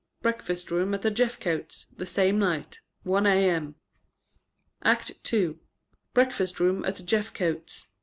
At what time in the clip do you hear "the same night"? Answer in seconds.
1.95-2.79